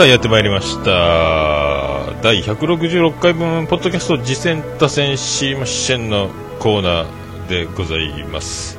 [0.00, 2.14] さあやってまいりました。
[2.22, 8.78] 第166回分ポッドキャスト実践打線知りませんのコーナーでございます。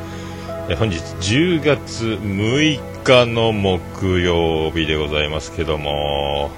[0.68, 6.50] え本日10月6日の木曜日でございますけども。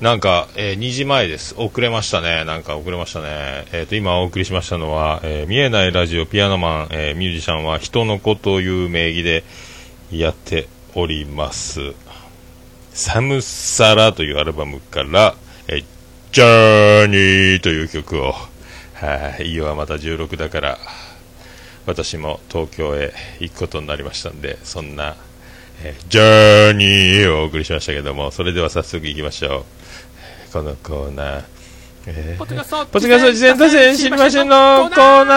[0.00, 1.54] なんか、えー2時前です。
[1.56, 2.44] 遅れましたね。
[2.44, 3.66] なんか遅れましたね。
[3.70, 9.44] えっ、と今お送りしましたのは、えー見えないラジオピアノマン、えーミュージシャンは人の子という名義で
[10.10, 10.66] やって
[10.96, 11.94] おります。
[12.94, 15.34] サムサラというアルバムから、
[15.68, 15.84] えー
[16.32, 18.32] ジャーニーという曲を、
[18.94, 20.78] はい、いよはまた16だから、
[21.84, 25.16] 私も東京へ行くことになりましたんで、そんな、
[25.82, 29.66] えージャーニーをお送りしましたけども、それでは早速行きましょ
[30.50, 30.52] う。
[30.52, 31.44] このコーナー、
[32.06, 35.32] えーポッドキャストポッドキャスト事前達成知りませんのコーナ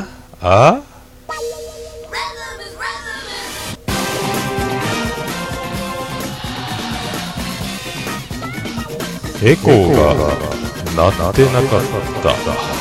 [0.00, 0.06] ー。
[0.42, 0.89] あ？
[9.42, 10.14] エコーが
[10.94, 11.82] 鳴ってなかっ
[12.22, 12.80] た。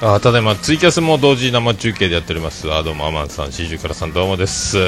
[0.00, 2.72] あただいまツイキャスも同時生中継でやっております。
[2.72, 4.78] あどうもアマンさん四十からさんどうもです。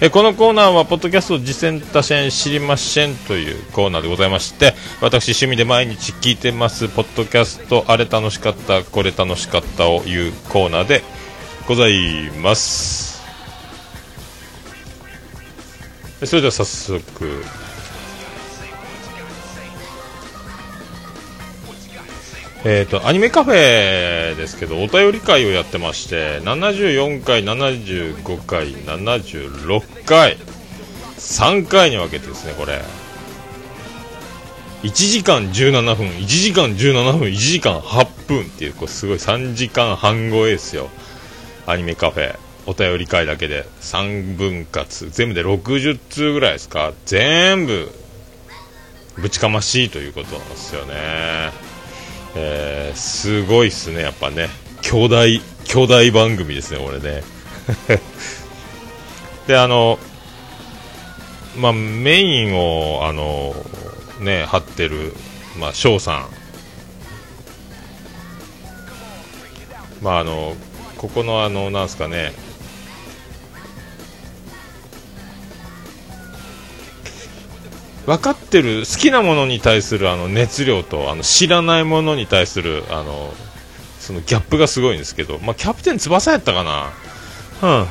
[0.00, 6.86] えこのコーナーはポッドキャスト実践多線知りませんというコーナーでございまして私趣味で毎日聞いてます。
[6.86, 11.02] ポッドキャストあれ楽しかったこれ楽しかったをいうコーナーで
[11.66, 13.03] ございます。
[16.26, 17.44] それでは早速。
[22.66, 30.38] えー、とアニメカフェですけどお便り会をやってまして74回、75回、76回
[31.18, 32.82] 3回に分けてですねこれ。
[34.82, 40.88] 1時間17分1時間17分1時間8分っていうこうすごい3時間半超えですよ。
[41.66, 42.43] アニメカフェ。
[42.66, 43.66] お便り会だけで。
[43.80, 45.10] 3分割。
[45.10, 46.92] 全部で60通ぐらいですか。
[47.06, 47.90] 全部。
[49.16, 50.94] ぶちかましいということなんですよね。
[52.36, 54.48] えーすごいっすね、やっぱね、
[54.82, 55.16] 兄弟、
[55.64, 57.22] 兄弟番組ですね、これね。
[59.46, 59.98] で、あの、
[61.56, 63.54] まあ、メインを、あの、
[64.20, 65.14] ね、張ってる、
[65.58, 66.26] まあ、翔さん。
[70.02, 70.56] まあ、あの、
[70.98, 72.32] ここの、あの、なんすかね、
[78.06, 83.32] 分かってる好きなものに対するあの熱量とあの知らないものに対するあの
[83.98, 86.92] そのギャップがすごいんですけど、まあ、キャプテン翼やったかな、
[87.62, 87.86] うん、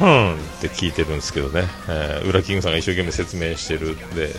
[0.00, 0.34] うん。
[0.34, 4.32] って聞いてるんですけどね、えー、ウラキングさんが一生懸命説明してるで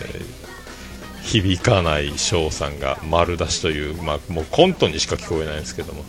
[1.22, 6.04] 響かない翔さんが丸出しという、まあ、もうコントにしか聞こえないんですけども、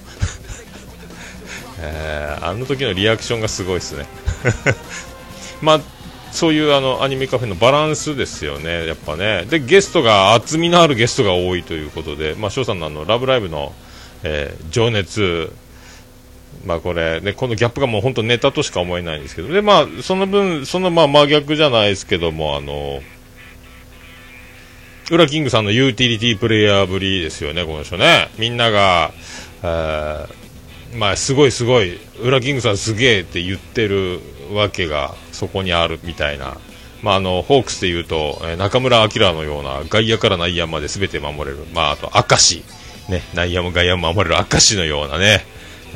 [1.80, 4.06] えーあの時のリアクションがすごいですね。
[5.62, 5.82] まあ
[6.36, 9.46] そういうあのアニメカフェのバランスですよね、やっぱね。
[9.50, 13.74] で、ゲストが、厚みのあるゲストが多いということで、まあ、翔さんのあの、ラブライブの、
[14.24, 15.52] えー情熱、
[16.66, 23.02] まあこれ、ね、このギャップがもう本当ネタとしか思えないんですけど、で、まあ、その分、そのまあ真逆じゃないですけども、あの、
[25.12, 28.30] ウラキングさんのユーティリティプレイヤーぶりですよね、この人ね。
[28.38, 29.14] みんなが、
[29.64, 30.46] えー
[30.96, 34.22] まあ、すごいすごい、ウラキングさんすげえって言ってる
[34.54, 36.58] わけがそこにあるみたいな、
[37.02, 42.64] まあ、あのホークスでいうと、えー中村晃のような外野から内野まで全て守れる、まあ、あと明石、
[43.10, 44.42] ね、内野も外野も守れる。
[44.52, 45.46] 明石のようなね、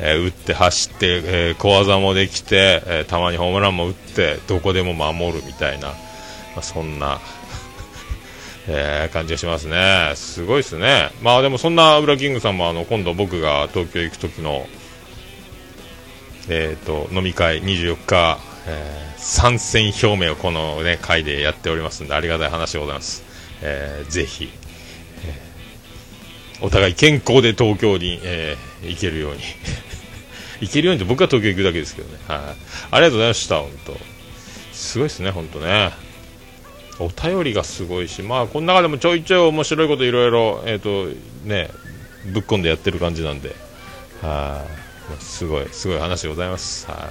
[0.00, 5.94] えー打って走って、えー小技もできて、えーたまにホームランも打ってどこでも守るみたいな、ま
[6.58, 7.20] あ、そんな。
[8.68, 14.66] えー感じがしますね、すごいですね、まあでもそんなウラキングさんもあの今度僕が東京行く時の、
[16.48, 23.22] えー、と飲み会24日、えー参戦表明をこの、ね、会でやっておりますのでありがたい話でございます、
[23.60, 24.50] えーぜひ、
[25.26, 29.40] えーお互い健康で東京に、えー行けるように。
[30.60, 32.38] 行けるようにって僕は東京行くだけですけどね、はい、
[32.90, 33.96] ありがとうございました、本当。
[34.72, 35.90] すごいですね、本当ね。
[36.98, 41.06] お便りがすごいし、まあ、この中でもちょいちょい面白いこといろいろ、えっ、と、
[41.44, 41.70] ね、
[42.26, 43.56] ぶっこんでやってる感じなんで、
[44.20, 44.79] はい、
[45.18, 46.86] すごい、すごい話でございます。
[46.86, 47.10] は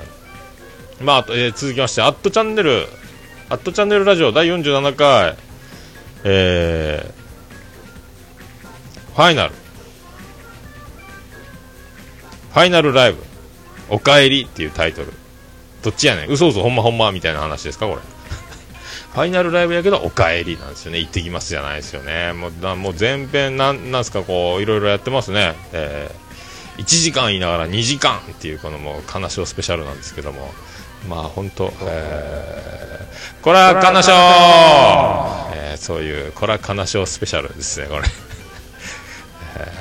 [1.01, 1.03] い。
[1.03, 2.87] まあ、えー続きまして、アットチャンネル、
[3.49, 5.35] アットチャンネルラジオ第47回、
[6.23, 13.23] えー、ファイナル、ファイナルライブ、
[13.89, 15.13] おかえりっていうタイトル。
[15.81, 18.01] どっちやねん、嘘嘘ほんまほんまみたいな話ですか、これ。
[19.13, 20.99] ファイナルライブやけど、お帰りなんですよね。
[20.99, 22.33] 行ってきますじゃないですよね。
[22.33, 25.55] もう、もう前編、なん、なんすか、こう、いろいろやってますね。
[25.71, 26.28] えー、
[26.79, 30.51] 1時間言いながら2時間っていう、このもう、悲しおスペシャルなんですけども、
[31.07, 34.11] まあ本当、えー、これは金賞、
[35.55, 38.03] えー、そういうこれは金賞スペシャルですねこれ。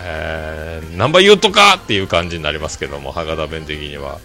[0.05, 4.19] えー、何倍言うとかっていう感じになりますけども博多弁的には。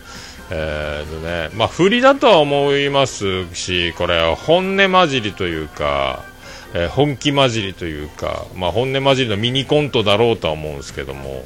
[0.51, 6.25] えーねまあ、振りだとは思いますしこれ本音混じりというか、
[6.73, 11.45] えー、本気混じりというか、まあ、本音混じりのミニコントだろうとは思うんですけども、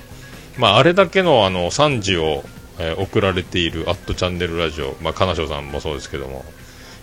[0.58, 2.44] まあ、あれだけのあの賛辞を
[2.80, 6.46] えー、送られている「アットチャンネルラジオ」まあ、金賞さんもそうですけども、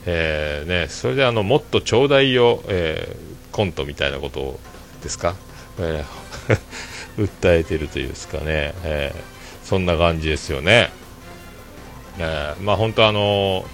[0.06, 4.58] えーね、それであのもっとちょうだいよ、えー、コントみたいなこと
[5.02, 5.34] ですか、
[5.78, 6.58] えー、
[7.26, 10.92] 訴えてるというですかね、えー、そんな感じですよね。
[12.18, 13.64] えー、まあ本当あの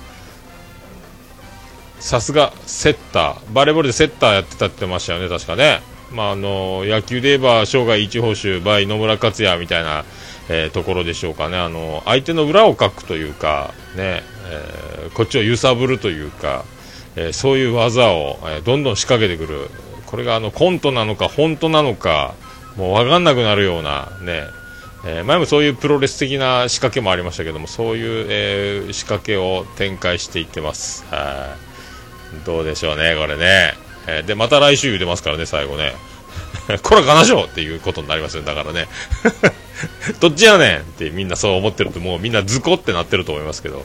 [1.98, 3.36] さすがセッター。
[3.52, 5.82] バレーボールでセッターやってたってましたよね確かね。
[6.12, 10.04] まああの野球で言えば生涯一報酬 by 野村克也みたいな
[10.52, 11.56] えー、ところでしょうかね。
[11.56, 16.64] あの相手の裏をかくというか、ねえー、こっちを揺さぶるというか、
[17.14, 19.70] えー、そういう技を、えどんどん仕掛けてくる。
[20.06, 22.34] これがあのコントなのか本当なのか
[22.76, 24.42] もう分かんなくなるような、ね
[25.06, 31.04] え前もそういうプロレス的な仕掛けもありましたけどもそういう、え仕掛けを展開していってます。
[31.10, 31.54] は
[32.42, 32.44] い。
[32.44, 33.74] どうでしょうねこれね、
[34.06, 35.94] えでまた来週出ますからね最後ね。
[36.82, 38.88] これかなしょうっていうことになりますよだからね。
[40.20, 43.84] どっちやねんってみんなそう思ってるともうみんなズコってなってると思いますけど、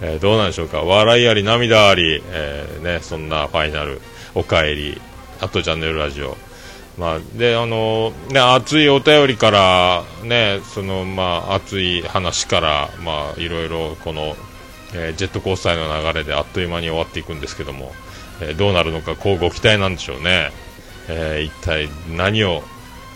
[0.00, 0.80] えー、どうなんでしょうか。
[0.80, 4.00] 笑いあり涙あり、えー、ね、そんなファイナル
[4.34, 5.00] おかえり。
[5.40, 6.36] あとチャンネルラジオ。
[6.96, 14.36] まあ、であのね、熱いお便りから、ね、そのまあ、熱い話から、まあ、いろいろこの、
[14.94, 17.92] えー、ジェットコースターの流れであっという間に終わっていくんですけども、
[18.40, 20.50] えー、どうなるのか交互期待なんでしょうね、
[21.08, 22.62] えー、一体何を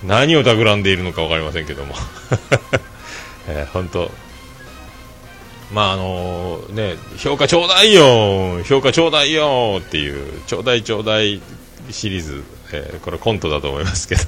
[0.04, 1.94] 何を企んでいるのか分かりませんけども、
[3.48, 4.10] えー、本当
[5.72, 11.40] まああの、ね、評価ちょうだいよ評価ちょうだいよっていうちょうだいちょうだい
[11.90, 12.42] シリーズ、
[12.72, 14.22] えー、これコントだと思いますけど。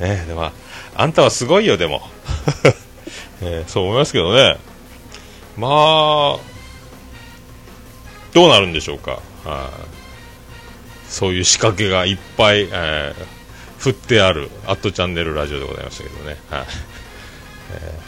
[0.00, 0.50] ね、 でも
[0.96, 2.02] あんたはすごいよでも、
[3.42, 4.58] えー、そう思いますけどね。
[5.56, 6.38] まあ
[8.32, 9.20] どうなるんでしょうか、
[11.08, 13.44] そういう仕掛けがいっぱい、えー
[13.84, 16.38] 振ってある、アットチャンネルラジオでございましたけどね。
[16.48, 16.66] はい。
[17.72, 17.98] え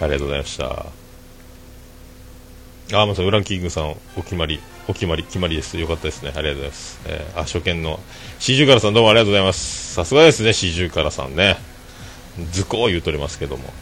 [0.00, 0.86] ー、ありがとうございました。
[3.00, 5.78] あ、まさん、ウランキングさん、お決まり、お決まり、決まりです。
[5.78, 6.32] よかったですね。
[6.34, 7.00] ありがとうございます。
[7.06, 8.00] えー、あ、初見の、
[8.40, 9.94] 四十からさん、どうもありがとうございます。
[9.94, 11.58] さすがですね、四十からさんね。
[12.50, 13.72] 図工言うとりますけども。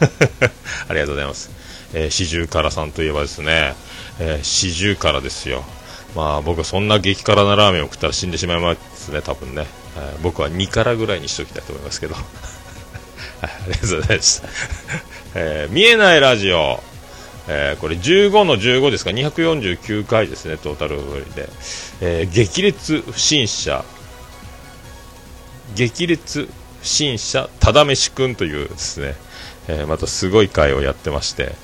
[0.88, 1.50] ありがとうございます。
[1.92, 3.74] えー、四十からさんといえばですね、
[4.20, 5.64] えー、四十からですよ。
[6.18, 9.66] まあ僕はそんな激辛なラーメンを食ったら死んでしまいますね、多分ね。
[10.20, 12.16] 僕は2辛ぐらいにしておきたいと思いますけど。
[13.40, 14.48] ありがとうございました。
[15.36, 16.82] えー、見えないラジオ。
[17.46, 20.96] えー、これ15の15ですか、249回ですね、トータル
[21.36, 21.48] で。
[22.00, 23.84] えー、激烈不審者、
[25.76, 26.48] 激烈
[26.82, 29.14] 不審者、ただめし君というですね、
[29.68, 31.54] えー、またすごい回をやってまして。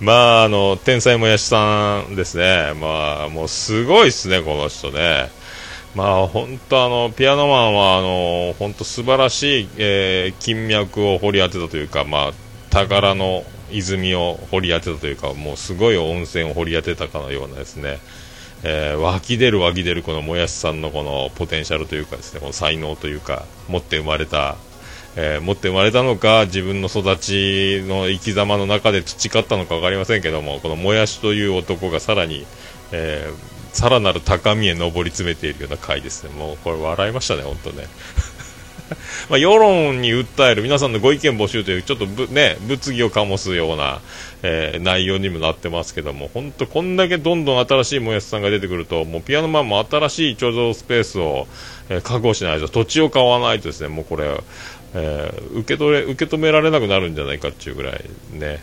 [0.00, 2.72] まあ、あの、天才もやしさんですね。
[2.80, 5.28] まあ、もうすごいっすね、この人ね。
[5.96, 12.32] まあ、本当あの、ピアノマンは、あの、本当素晴らしい、えー、金脈を掘り当てたというか、まあ、
[12.70, 17.98] 宝の泉を掘り当てたというか、もうすごい温泉を掘り当てたかのようなですね、
[18.62, 24.56] えー、湧き出る湧き出るこのもやしさんのこのポテンシャルというかですね、この才能というか、持って生まれた
[25.20, 32.46] えー、持って生まれたのか自分の育ちの生き様の中で培ったのか分かりませんけどもこのもやしという男がさらに、
[32.92, 37.88] えー、さらなる高みへ上り詰めているような回ですねもうこれ笑いましたね、本当ね。
[39.28, 44.00] まあ、世論に訴える皆さんのご意見募集というちょっとぶ、ね、物議を醸すような、
[44.42, 51.46] えー、内容にもなってますけども本当こんだけどんどん新しいもやしさんが出てくるともうピアノマンも新しい貯蔵スペースを、
[51.90, 54.40] えー、確保しないと土地を買わないとですねもうこれ
[54.94, 58.62] えー、受け取れ受け止められなくなるんじゃないかっていうぐらいね。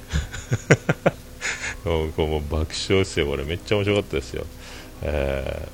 [1.86, 3.44] もうもう爆笑ですよ、これ。
[3.44, 4.46] めっちゃ面白かったですよ、
[5.04, 5.68] え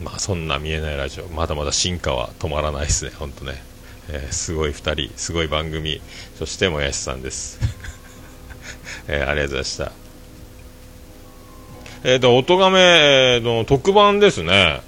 [0.00, 1.26] ー、まあそんな見えないラジオ。
[1.28, 3.62] まだまだ進化は止まらないですね、本当ね、
[4.10, 6.02] えー、すごい2人、すごい番組、
[6.38, 7.58] そしてもやしさんです、
[9.08, 9.92] えー、ありがとうございました。
[12.06, 14.82] えーと、音がめの特番ですね、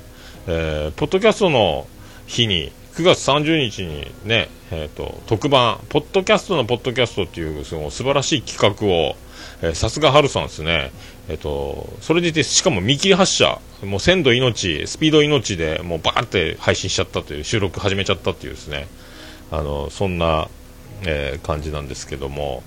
[0.47, 1.87] えー、ポッドキャストの
[2.27, 9.17] 日に、9月30日にね、えーと、特番、ポッドキャストのポッドキャストっていうその素晴らしい企画を、
[9.63, 10.91] え、さすがハルさんですね、
[11.29, 18.87] えーと、それでいて、しかも見切り発車、もう鮮度命、スピード命でもうバーって配信しちゃったという、収録始めちゃったっていうですね、
[19.51, 20.49] あのそんな
[21.05, 22.63] えー、感じなんですけども、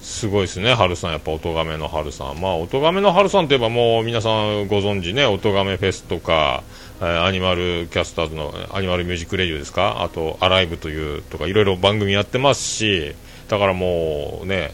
[0.00, 6.62] すごいですね、春さん、やっぱ音亀の春さん、まあ、音亀の春さんといえば、もう皆さんご存知ね、音亀フェスとか、
[7.00, 13.14] アニマルキャスターズのアニマルミュージックレディオですか、あと、アライブというとか、いろいろ番組やってますし、
[13.48, 14.72] だからもうね、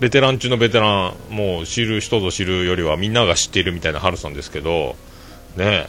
[0.00, 4.96] ベテラン中のベテラン、もう知る人ぞ知るよりはみんなが知っているみたいな春さんですけど、
[5.56, 5.88] ね。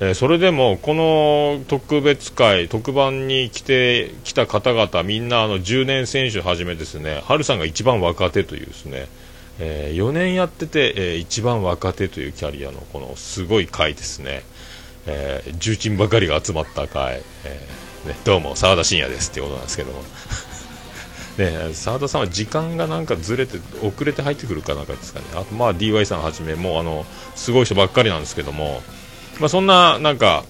[0.00, 9.08] えー、それでもこの特別会、特番に来てきた方々、みんなあの10年選手はじめですね、春さんが一番若手というですね、
[9.60, 14.42] えー、4年やってて、えー、一番若手というキャリアのこのすごい会ですね、
[15.06, 20.02] えー、重鎮ばかりが集まった会、えーね、どうも澤田信也ですっていうことなんですけども。
[21.38, 28.82] ね、澤田さんは時間がなんかずれて遅れて入ってくるかなんかですかね、あとまあ DY さんはじめ、もうあのすごい人ばっかりなんですけども、
[29.38, 30.42] まあ、そんななんか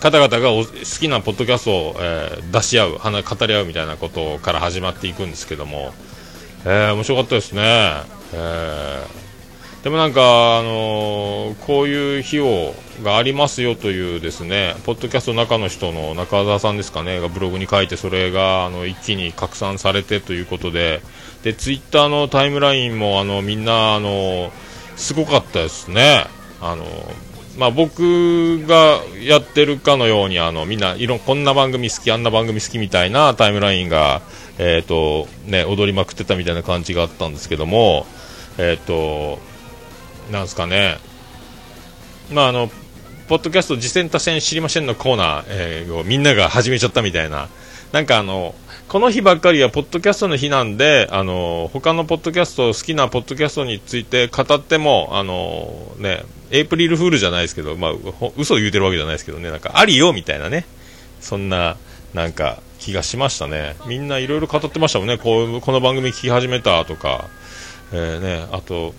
[0.00, 5.92] 方々がお好きなポッドキャストを、えー、出し合う、語り合うみたいなことから始まっていくんですけども、
[6.64, 7.62] えー、面白かったですね。
[8.32, 21.00] えー、でもなんか、あのー、こういう費用がありますよというですね、ポッドキャストの中の人の中澤さんですかね、がブログに書いて、それがあの一気に拡散されてということで、
[21.42, 24.52] で、ツイッターのタイムラインもあのみんな、あの
[24.96, 26.26] すごかったですね。
[26.60, 26.84] あの
[27.56, 34.22] まあ、僕がやってるかのようにあのみんないろこんな番組好きあんな番組好きみたいなタイムラインが、
[34.62, 38.06] えーとね、踊りまくってたみたいな感じがあったんですけども、
[38.58, 39.38] えーと、
[40.30, 40.98] なんすかね、
[42.30, 42.68] まあ、あの
[43.26, 47.48] ポッドキャスト次戦多戦知りませんのコーナー、えー、をみんなが始めちゃったみたいな、
[47.92, 48.54] なんかあの
[48.86, 57.92] この日ばっかりはポッドキャストの日なんで、あの他のポッドキャスト、好きなポッドキャストについて語っても、あのね、エイプリルフールじゃないですけど、まあ、
[58.36, 60.66] 嘘を言うてるわけじゃないですけどね、なんかありよみたいなね、
[61.20, 61.78] そんな、
[62.12, 63.76] なんか気がしましたね。
[63.86, 67.28] みんないろいろ語ってましたもんね、こうこの番組聞き始めたとか、
[67.92, 68.94] えー、ね、あと、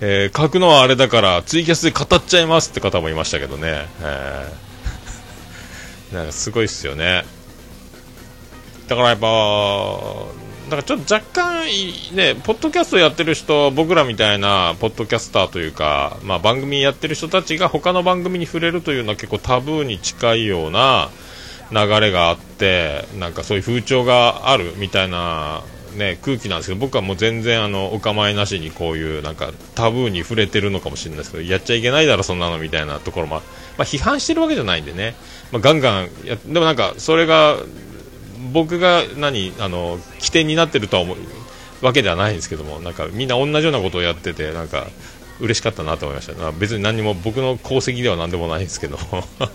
[0.00, 7.24] えー、書くのはあれだからツイキャスで語っちゃいますって方もいましたけどね、えー、 なんかすごいっすよね。
[8.88, 9.26] だからやっぱ、
[10.64, 11.66] だからちょっと若干、
[12.12, 21.10] ね、ポッドキャストやってる人、僕らみたいなポッドキャスターというか、まあ、番組やってる人たちが他の番組に触れるというのは結構タブーに近いような
[21.70, 25.62] 流れがあって、なんかそういう風潮があるみたいな、
[25.96, 33.42] ね、空気なんですけど、僕はもう全然あのお構いなしにこういうなんかタブーに触れてるのかもしれないですけど、やっちゃいけないだろ、そんなのみたいなところも、ま
[33.78, 35.14] あ、批判してるわけじゃないんでね、
[35.52, 37.56] まあ、ガンガンや、でもなんかそれが
[38.52, 41.16] 僕が何あの起点になってるとは思う
[41.84, 44.86] わけではないんですけどもなんかみんな同じようなことをやっててなんか
[45.40, 46.52] 嬉しかったなと思いました。
[46.52, 48.98] 別に何も僕の功績では何でもないんですけど。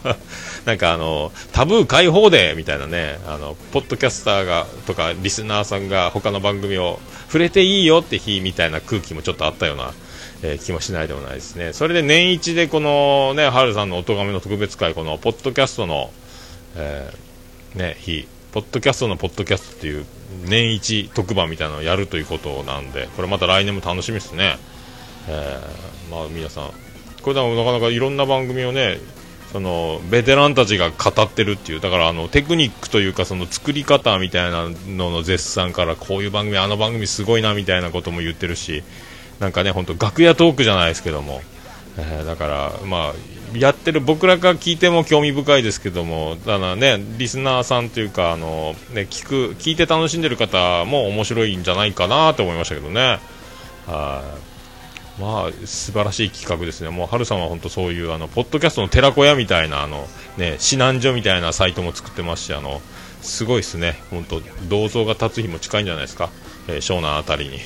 [0.66, 9.94] なんかあのタブー解放デーみたいなねあのポッドキャスターがとかリスナーさんが他の番組を触れていいよって日みたいな空気もちょっとあったような、
[10.44, 11.74] えー、気もしないでもないですね。
[11.74, 16.12] それで年一でこのね春さんのお咎めの特別会このポッドキャストの、
[16.76, 20.06] えー、ね日ポッドキャストのポッドキャストっていう
[20.46, 24.58] 年一特番みたいなのをやるということなんで、これまた来年も楽しみですね。
[25.30, 26.72] えー、まあ皆さん、
[27.22, 29.00] これでもなかなかいろんな番組をね、
[29.52, 38.84] そのベテランたちが語ってるっていう、だからあのテクニックというかその作り方みたいなのの絶賛からこういう番組、あの番組すごいなみたいなことも言ってるし、
[39.40, 41.42] なんかね、本当楽屋トークじゃないですけども、
[41.98, 53.20] えー、だからまあやってる僕らが聞いても興味深いですけども、だね、リスナーさんというか、あの、ね、聞く、聞いて楽しんでる方も面白いんじゃないかなと思いましたけどね。
[53.88, 54.49] はい。
[55.20, 56.90] まあ、素晴らしい企画ですね。
[56.90, 60.08] もう、春さんは本当そういう、あの、ポッドキャストの寺子屋みたいな、あの、
[60.38, 62.82] ね、指南所みたいなサイトも作ってますし、あの、
[63.22, 64.02] すごいですね。
[64.12, 66.30] 本当銅像が立つ日も近いんじゃないですか。
[66.68, 67.60] えー、湘南あたりに。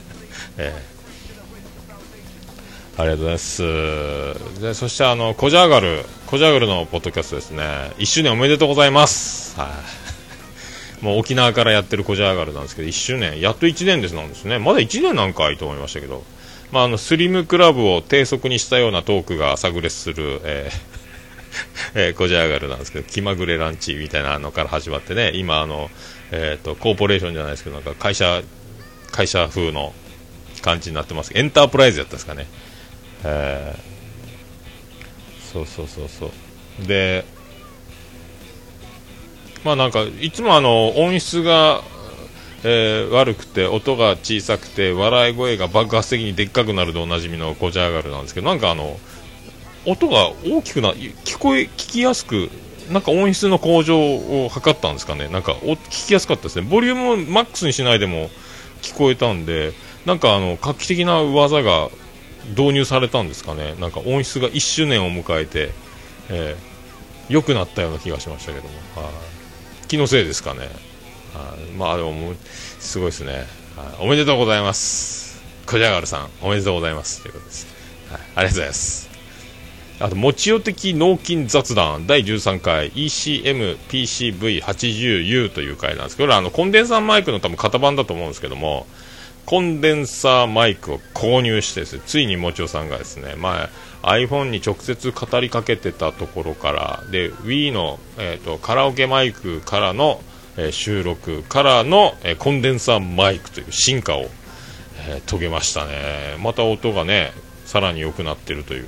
[0.58, 0.92] えー
[2.98, 3.62] ありがとうございます。
[4.60, 7.64] でそしてあのコジャーガル、コジャーガルのポッドキャストですね。
[7.96, 9.58] 1周年おめでとうございます。
[9.58, 9.70] は
[11.00, 11.04] い。
[11.04, 14.58] もう沖縄からやってるコジャーガルなんですけど、1周年、やっと1年ですなんですね。
[14.58, 16.22] まだ1年なんかいと思いましたけど、
[16.72, 20.92] まあ、あのスリムクラブを低速にしたようなトークが炸裂する、えー
[21.94, 25.90] えー、コジャーガルなんですけど、気まぐれランチみたいなのから始まってね、今あの、
[26.30, 28.42] えーと、コーポレーションじゃないですけど、なんか会社、
[29.10, 29.92] 会社風の
[30.62, 31.32] 感じになってます。
[31.34, 32.46] エンタープライズやったんですかね。
[33.24, 36.32] えー、そうそうそうそ
[36.82, 37.24] うで
[39.64, 41.82] まあなんかいつもあの音質が、
[42.64, 48.98] えー、悪くて音が小さくて笑い声が爆発的にでっかくなるでおなじみのコジャーガルなんですけどなんかあの
[49.84, 52.50] 音が大きくな聞こえ聞きやすく
[52.90, 58.28] なんか音質の向上を図ったんですかね、なんかお聞きやすかったですね、ボリュームをマックスにしないでも
[58.82, 59.72] 聞こえたんで、
[60.04, 61.88] なんかあの画期的な技が
[62.50, 65.70] 導入されたんですかね、なんか音質が1周年を迎えて、
[66.28, 68.70] えー、良くなったような気がしましたけども、
[69.88, 70.68] 気のせいですかね、
[71.34, 72.34] はい、まあでもも
[72.78, 73.46] すごいですね、
[74.00, 77.22] おめでとうございます、クジャガルさん、おめでとうございます。
[77.22, 77.66] ということです、
[78.10, 79.12] はい、ありがとうございます。
[80.02, 82.08] あと、もちよ的脳筋雑談。
[82.08, 88.88] 第13回 ECMPCV80U という回なんですけど、あの、コンデンサーマイクの多分型番だと思うんですけども、
[89.46, 93.68] コンデンサーマイクを購入してです、ね、ついにもちおさんがですね、ま
[94.02, 100.20] あ、iPhone に直接語りかけてたところから、で、Wii の、えーと、カラオケマイクからの、
[100.56, 104.26] えー、収録からの、えー、コンデンサーマイクという進化を、
[105.08, 106.36] えー、遂げましたね。
[106.40, 107.32] また音がね、
[107.64, 108.86] さらに良くなってるという。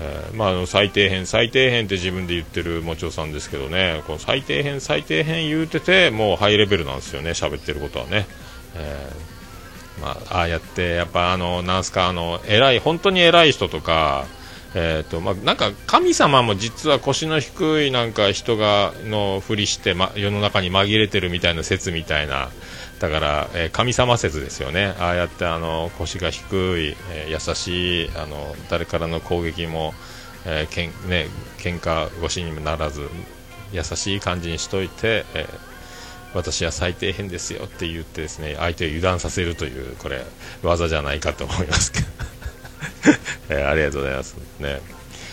[0.00, 8.26] え、まあ、の最低編、最低編って自分で言ってるもちおさんですけどね、この最低編、最低編言うてて、もうハイレベルなんですよね、喋ってることはね。
[8.74, 9.10] え
[10.00, 14.26] まあ、ああやってやっぱあのなんすかあの偉い本当に偉い人とか
[14.74, 22.48] えーとまあ、なんか神様も実は腰の低いなんか人がのふりして、ま、世の中に紛れてるみたいな説みたいな
[22.98, 24.94] だから、えー、神様説ですよね。
[24.98, 26.42] ああやってあの腰が低
[26.80, 29.92] い、えー、優しいあの誰からの攻撃も、
[30.46, 31.26] えーけんね
[31.58, 33.08] 喧嘩腰にもならず
[33.72, 35.72] 優しい感じにしといて、えー
[36.34, 40.22] 私は最低変ですよって言ってですね相手を油断させるというこれ
[40.62, 42.06] 技じゃないかと思いますけど、
[43.48, 44.36] えー、ありがとうございます。
[44.60, 44.80] ね。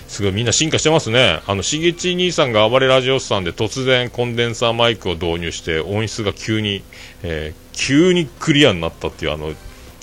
[0.07, 1.39] すごいみんな進化してますね。
[1.45, 6.83] あのしげち兄さんが暴れラジオスさんで突然コンデンサーマイクを導入して音質が急に、
[7.21, 9.53] えー、急にクリアになったっていうあの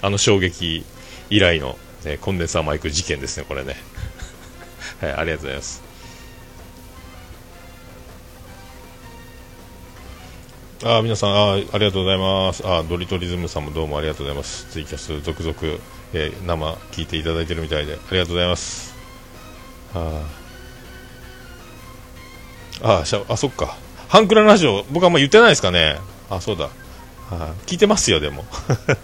[0.03, 0.85] あの衝撃
[1.29, 3.77] 以来の、ね、コンデンサーマイク事件ですねこれね。
[5.03, 5.83] はいありがとうございます。
[10.85, 12.63] あ皆さんあありがとうございます。
[12.65, 14.67] あドリトリズムさんもどうもありがとうございます。
[14.71, 15.81] ツイキャス続々、
[16.13, 18.95] えー、生聞いていただいてるみたいでありがとうございます。
[19.95, 20.27] あ
[22.83, 23.77] ああしゃあそっか。
[24.09, 25.99] ハンクララジオ僕はあんま言ってないですかね。
[26.31, 26.71] あそうだ。
[27.31, 28.45] あ聞いてますよでも、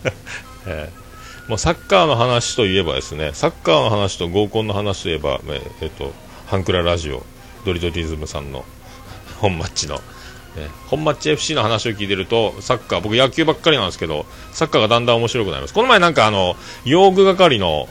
[0.66, 6.12] えー、もうサッカーの話といえばですねサッカーの話と合コンの話といえば、えー、えー、と
[6.46, 7.24] ハンクララジオ
[7.64, 8.64] ドリトリズムさんの
[9.40, 10.00] 本マッチの
[10.56, 15.74] ね、本町 FC の話を聞いてると、サッカー、僕野球ばっかりなんですけど、サッカーがだんだん面白くなります。
[15.74, 17.88] この前なんかあの、用具係の、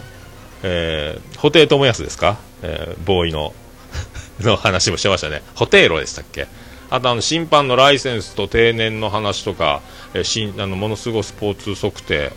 [0.63, 3.53] えー、布袋寅泰ですか、えー、ボーイの
[4.41, 5.41] の話もしてましたね。
[5.55, 6.47] ホテイロでしたっけ？
[6.89, 9.81] あとあの、審判のライセンスと定年の話とか、
[10.13, 12.31] えー、しあのものすごいスポーツ測定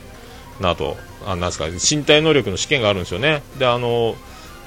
[0.61, 3.43] など、あなんすか、身体能力の試験があるんですよね。
[3.59, 4.17] で、あの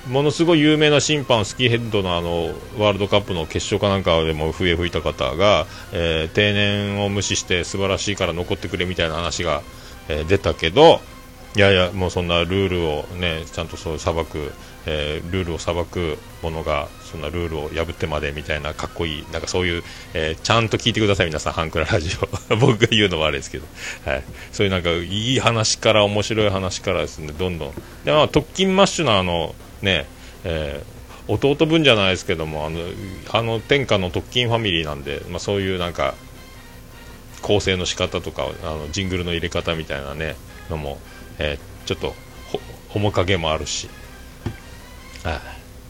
[0.09, 9.61] ものすごい有名な審判、スキーヘッドのあのワールドカップの決勝かなんかでも笛吹いた方が、えー、定年を無視して素晴らしいから残ってくれみたいな話が、
[10.07, 11.01] えー、出たけど、
[11.55, 14.51] いやいや、もうそんなルールをね、ちゃんとそう裁く、
[14.87, 22.17] えー、ルールを裁くものが、そんなルールを破ってまでみたいなかっこいい、なんかそういう、えー、ちゃんと聞いてください、皆さん、ハンクララジ
[22.49, 22.55] オ。
[22.57, 23.65] 僕が言うのはあれですけど、
[24.05, 24.23] はい。
[24.51, 27.73] そういうなんかいい話から面白い話からですね、どんどん。
[28.05, 30.07] で、まあ、特勤マッシュのあの、ね
[30.43, 32.79] えー、弟分じゃないですけどもあの
[33.31, 36.15] あの天下の特勤ファミリーなんで、まあ、そういうなんか
[37.41, 40.35] 構成の仕方とかあのジングルの入れ方みたいなね
[40.69, 40.97] のも、
[41.37, 42.15] えー、ちょっと
[42.95, 43.89] 面影もあるし、
[45.27, 45.39] はい、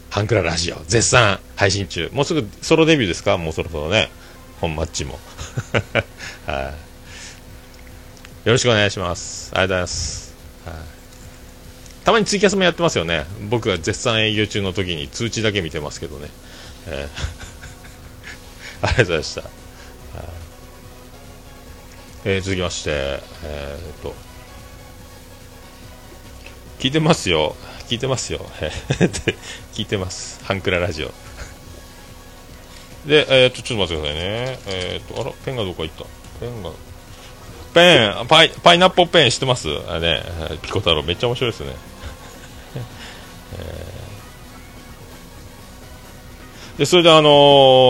[0.09, 2.09] ハンクララジオ絶賛配信中。
[2.11, 3.37] もうすぐソロデビューですか？
[3.37, 4.09] もうそろそろね。
[4.59, 5.19] 本マッチも、
[6.47, 6.73] は
[8.45, 9.51] い、よろしくお願いします。
[9.53, 10.33] ありがとうございます、
[10.65, 10.75] はい。
[12.03, 13.27] たまにツイキャスもやってますよね。
[13.51, 16.29] 僕が絶賛営業中の時に通知だけ見てますけどね、
[16.87, 19.43] えー、 ありがとうございました、
[22.25, 24.15] えー、続きまして、えー、っと。
[26.79, 27.55] 聞いてますよ。
[27.87, 28.39] 聞いてますよ。
[29.73, 30.43] 聞いてます。
[30.43, 31.07] ハンクララジオ。
[33.07, 34.59] で、えー、っとちょっと待ってくださいね。
[34.67, 36.03] えー、っとあらペンがどこか行った。
[36.41, 36.71] ペンが
[37.73, 39.69] ペンパイパイナップルペン知ってます？
[39.87, 40.21] あね
[40.61, 41.01] ピコ太郎。
[41.03, 41.75] めっちゃ面白いですね。
[46.77, 47.29] でそれで、あの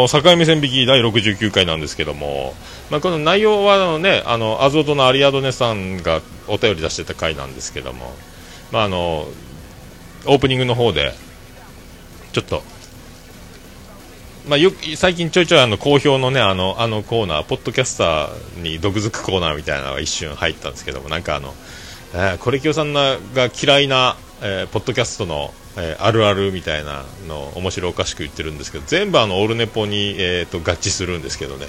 [0.08, 2.54] ー、境目線引き第69回なんですけども、
[2.90, 8.16] まあ、この内容はあの、ね、あのアゾトのアリアドネさんがお便り出してた回なんですけども、
[8.72, 9.28] まあ、あの
[10.28, 11.14] オープニングの方で
[12.34, 12.62] ちょっと、
[14.48, 21.54] まあ、よ最近ちょいちょいあの好評のねあのあのコーナーポッドキャスターに毒づくコーナーみたいなのが一瞬入ったんですけどもなんかあの、
[22.14, 23.18] えー、コレキオさんが
[23.62, 31.68] 嫌いな、えー、ポッドキャストのえー、あるあるみたいなの面白おかしく言ってるんですけど全部あのオルネポに、えーと、合致するんですけどね。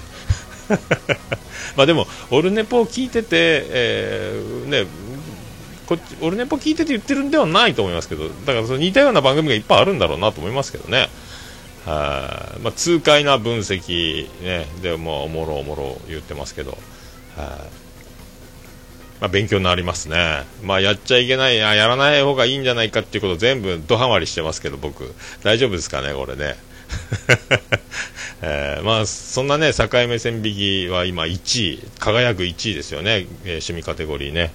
[1.77, 3.29] まあでもオルネポを聞いてて、
[3.71, 4.87] えー、ね
[5.89, 11.09] こっちオルネポ聞いてて言ってるんではないと思いますけどだからその似たような番組がいっぱいあるんだろうなと思いますけどね。
[11.87, 16.77] はまあ、痛快な分析、ね、でもおもろおもろ言ってますけど。
[17.37, 17.67] は
[19.21, 26.57] まあ、勉強になりますね、まあ、やっちゃいけないや、やらない方がいいんじゃないかっていうこと全部どハマりしてますけど、僕、大丈夫ですかね、これね。
[28.43, 34.53] えー、まあ、そんなね、境目線引きは今1位、輝く1位ですよね、えー、趣味カテゴリーね。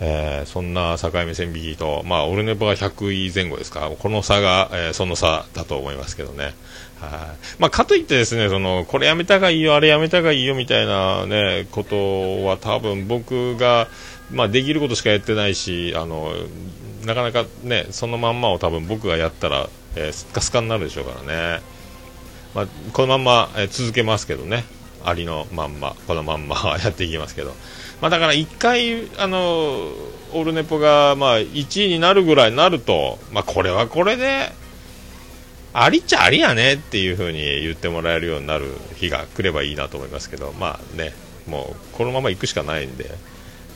[0.00, 6.54] えー、そんな境目線引きと、まあ、オルネポが100位前後ですか、この差が、えー、その差だと思いますけどね。
[7.00, 7.52] はい。
[7.58, 13.88] まあ、かといってですねそのこれやめたがいいよ、あれやめたがいいよみたいな、ね、ことは多分僕が、
[14.30, 16.32] まあ、できることしかやってないしあの
[17.04, 21.62] なかなか、ね、そのまんまを多分僕がやったら、えー、スカスカになるでしょうからね、
[22.54, 24.64] まあ、このまんま、えー、続けますけどね。
[25.06, 27.54] ありのまんまこのまんまやっていきますけど、
[28.00, 29.90] まあ、だから1回あの
[30.32, 34.52] オルネポが、まあ、1位になるぐらいになると、まあ、これはこれで。
[35.78, 41.12] ありっちゃありやねっていう風に言ってもらえるようになる日が来ればいいなと思いますけど、まあね、
[41.46, 43.10] もうこのまま行くしかないんで、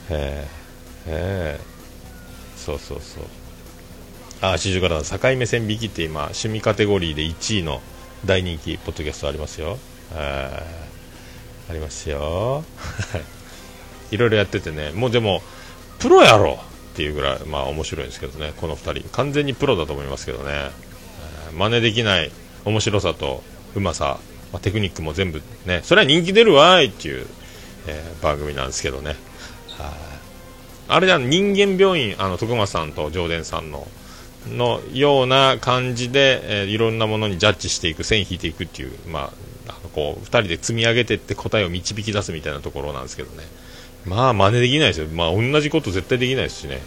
[0.08, 0.60] えー、
[1.06, 3.24] えー、そうそうそう。
[4.40, 7.82] あ、四十から境目線引きって今、趣味カテゴリーで1位の
[8.24, 9.78] 大人気ポッドキャストありますよ。
[10.14, 12.64] えー、ありますよ。
[14.10, 15.42] いろいろやっててね、もうでも、
[15.98, 16.58] プロやろ
[16.92, 19.08] っていうぐらい、まあ面白いんですけどね、この2人。
[19.10, 20.70] 完全にプロだと思いますけどね。
[21.52, 22.30] 真似できない
[22.64, 23.42] 面白さと
[23.74, 24.18] うまさ、
[24.52, 27.26] まあ、テクニックも全部ねそれは人気出るわーいっていう、
[27.86, 29.16] えー、番組なんですけどね
[30.88, 33.86] あれじゃ人間病院あの徳松さんと上田さんの
[34.48, 39.30] のような感じで、えー、いろんなものにジャッジしていく線引いていくっていう、ま
[39.68, 43.44] あ、あのこう2人で積み上げていって答えを導き出すみたいなところなんですけどね
[44.06, 46.80] まあ真似できないですよ、まあ、同じこと絶対できないですしね。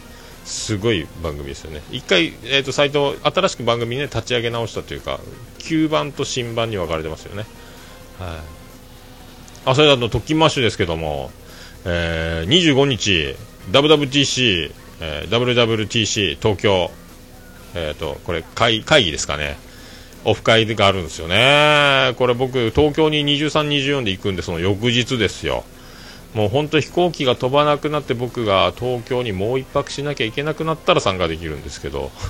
[0.46, 1.82] すごい番組ですよね。
[1.92, 5.20] 一回、えーと、サイト新しく番組ね立ち上げ直したというか
[5.58, 7.46] 旧版と新版に分かれてますよね。
[8.20, 8.40] はい。
[9.66, 11.32] あそれだと特勤マッシュですけども、
[11.86, 13.36] えー、25日
[13.72, 16.92] WWTC、えー、WWTC 東京。
[17.76, 19.58] えっ、ー、とこれ会会議ですかね。
[20.26, 22.14] オフ会があるんですよね。
[22.18, 25.64] これ僕東京に23、24で行くんでその翌日ですよ。
[26.34, 32.12] もう本当飛行機が飛ばなくなって僕が東京にもう1泊しなきゃいけなくなったら参加できるんですけど。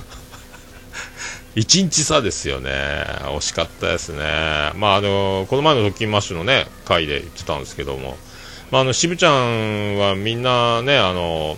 [1.56, 2.70] 1日差ですよね。
[3.36, 4.24] 惜しかったですね。
[4.74, 8.16] まああのこの前のドッキンマッシュのね回で言ってたんですけども。
[8.70, 11.56] まああの渋ちゃんはみんなねあの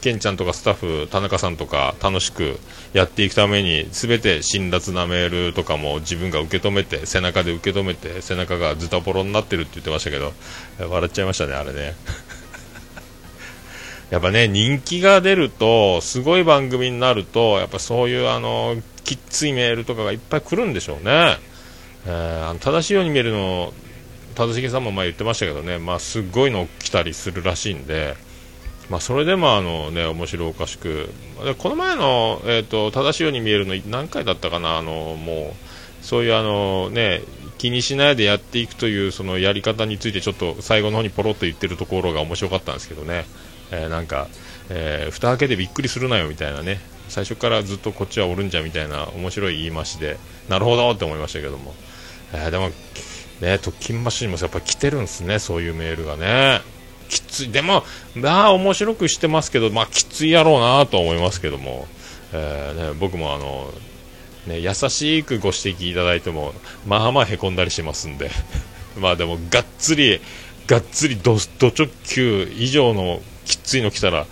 [0.00, 2.58] ケンちゃんとかスタッフ田中さんとか楽しく
[2.94, 10.32] やっていくために全て辛辣なメールとかも自分が受け止めて背中で受け止めて背中がズタボロになってるって言ってましたけど
[10.78, 11.96] 笑っちゃいましたね、あれね。
[14.10, 21.38] やっぱね人気が出るとすごい番組になるとやっぱそういうあのきっついメールとかがいっぱい来るんでしょうね。
[22.06, 23.74] えー、あの正しいように見えるの
[24.36, 28.14] 一茂さんも前言ってましたけどね、まあ、すごいの来たりするらしいんで。
[28.90, 31.08] まあ、それでもあの、ね、面白おかしく。
[31.58, 34.76] この前の、えーと、正しいように見えるの何回だったかな？
[34.76, 35.54] あのも
[36.02, 37.22] うそういうあの、ね、
[37.58, 43.24] 気にしないでやっていくというそのやり方についてちょっと最後の方にポロっと言ってるところが面白かったんですけどね、
[43.70, 44.28] えー、なんか、
[44.68, 46.78] えー、蓋開けてびっくりするなよみたいなね。
[47.08, 50.18] 最初からずっとこっちはおるんじゃみたいな面白い言い回しで
[50.48, 51.74] なるほどって思いましたけども、
[52.32, 52.70] えー、でも
[53.40, 56.60] ね特勤マシュにもやっぱ来てるんですねそういうメールがね。
[57.14, 57.84] きつい、でも、
[58.16, 61.86] まあ面白くしてますけど、まあきついやろうなと思いますけども、
[62.32, 63.72] えーね、僕もあの、
[64.48, 66.52] ね、優しくご指摘いただいても、
[66.86, 68.30] まあまあへこんだりしますんで、
[68.98, 70.20] まあでも、がっつり、
[70.66, 74.26] がっつりドド直球以上のきついの来たら、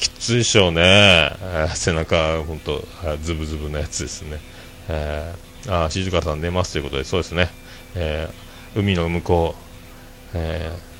[0.00, 2.84] きついでしょうね、えー、背中、本当、
[3.22, 4.40] ズブズブのやつですね。
[4.88, 7.48] えー、あ、静香さん寝ますということで、そうですね、
[7.94, 10.93] えー、海の向こう、えー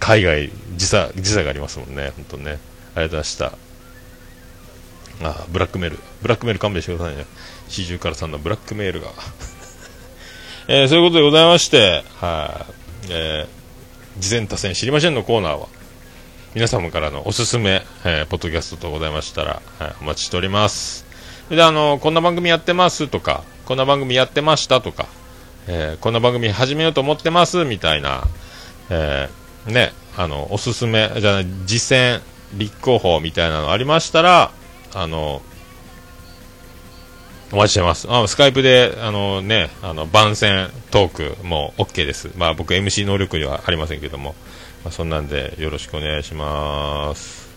[0.00, 2.44] 海外時差時差がありますもんね、本当ね。
[2.50, 3.52] ありがとうございました。
[5.22, 5.98] あブラックメール。
[6.22, 7.26] ブラックメール勘弁してくださいね。
[7.68, 9.08] 四十からさんのブラックメールが。
[10.68, 12.66] えー、そういうことでございまして、は
[13.04, 15.68] い、えー、事前多戦知りませんのコーナーは、
[16.54, 21.04] 皆様からのおすすめ、えー、ポッドキャストとございましたら、はい、お待ちしております。
[21.50, 25.06] で、あの、こんな番組やってますとか、こんな番組やってましたとか、
[25.66, 28.26] えー、こんな番組始めようと思ってますみたいな、
[28.88, 32.20] えー、ね、あの、おすすめ、じゃあ、実践、
[32.54, 34.50] 立候補みたいなのありましたら、
[34.94, 35.42] あの、
[37.52, 38.06] お待ちしてます。
[38.08, 42.30] あスカイプで、あのね、あの、番宣トークも OK です。
[42.36, 44.36] まあ僕 MC 能力にはありませんけども、
[44.84, 47.48] まあ、そんなんでよろしくお願いします。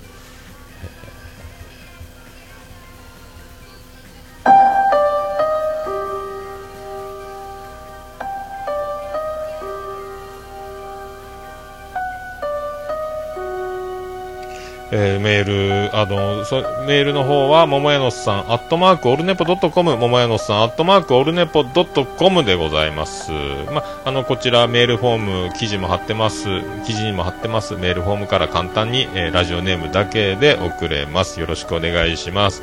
[14.95, 23.31] えー、メール、あの、そメールの方は、桃屋のさん、アットマークオルネポドットコム、桃屋のすさん、アットマークオルネポドットコムでございます。
[23.73, 26.45] ま、あの、こちらメールフォーム、記事も貼ってます、
[26.85, 31.39] 記事にも貼ってます、メールフォームから簡単に、えー、ラジオネームだけで送れます。
[31.39, 32.61] よろしくお願いします。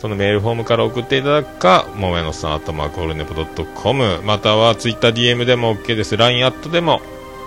[0.00, 6.16] そのメールフォームから送っていただくか、桃屋のすさん、アットマークオルネポドットコム、またはツイッター DM でも OK です。
[6.16, 7.00] LINE アットでも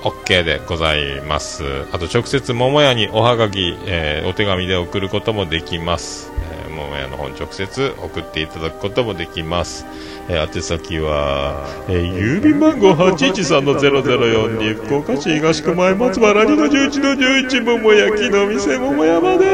[0.05, 1.63] OK でございます。
[1.91, 6.31] あと直接桃屋におはがき、えー、お手紙で送ることもできます。
[6.67, 9.87] えー、桃屋の本直接送っていただくこともできます。
[10.29, 19.51] えー、宛先は、えー、郵便番号813-0042福岡市東区前松原2の11の11桃焼きの店桃屋までよ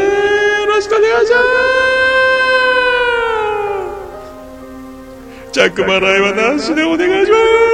[0.68, 1.38] ろしくお願いしま
[5.54, 7.71] す着払いはなしでお願いします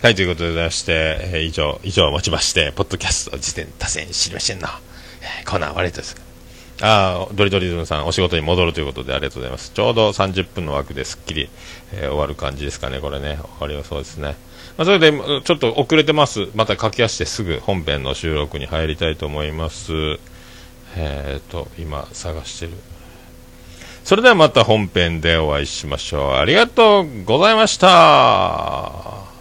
[0.00, 4.68] はい、ということでございまして、えー、以上、以上をもちまして、ポッドキャスト時点多戦知りませんの、
[5.20, 6.14] えー、コーナー終わりです。
[6.80, 9.72] ああ、ドリドリズムさん、お仕事に戻るということでありがとうございます。
[9.74, 11.50] ちょうど30分の枠ですっきり、
[11.94, 13.40] えー、終わる感じですかね、これね。
[13.40, 14.36] 終わりはそうですね。
[14.76, 16.46] まあ、それで、ちょっと遅れてます。
[16.54, 19.92] また駆け足してすぐ本編の収録に入りたいと思います。
[20.96, 22.72] えっ、ー、と、今探してる。
[24.04, 26.32] それではまた本編でお会いしましょう。
[26.34, 29.37] ありがとうございました。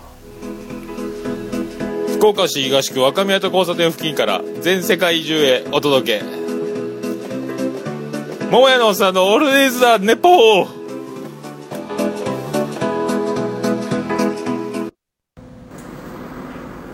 [2.17, 6.25] 福岡市東区若宮と交差点付近から全世界中へお届け
[8.49, 10.67] 桃屋のおっさんのオールディーズ・ザ・ネポー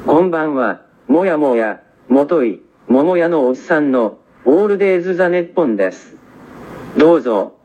[0.05, 6.17] こんばんは、もやもや、もとい、桃屋のおっさんの、オールデイズ・ザ・ネッポンです。
[6.97, 7.62] どうぞ。